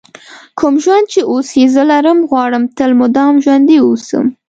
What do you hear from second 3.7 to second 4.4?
ووسم.